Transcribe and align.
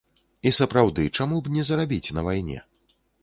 І 0.49 0.51
сапраўды, 0.59 1.03
чаму 1.17 1.35
б 1.45 1.53
не 1.57 1.67
зарабіць 1.69 2.13
на 2.19 2.25
вайне? 2.31 2.57